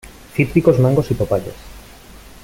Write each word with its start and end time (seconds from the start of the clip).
Cítricos, 0.33 0.79
mangos 0.79 1.11
y 1.11 1.13
papayas. 1.13 1.53